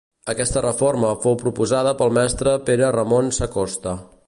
Aquesta 0.31 0.61
reforma 0.65 1.11
fou 1.25 1.37
proposada 1.41 1.93
pel 2.01 2.15
mestre 2.19 2.57
Pere 2.71 2.91
Ramon 2.99 3.33
Sacosta. 3.41 3.97